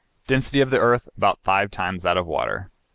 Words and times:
Density 0.25 0.61
of 0.61 0.71
the 0.71 0.79
earth, 0.79 1.07
about 1.15 1.43
five 1.43 1.69
times 1.69 2.01
that 2.01 2.17
of 2.17 2.25
the 2.25 2.31
water. 2.31 2.71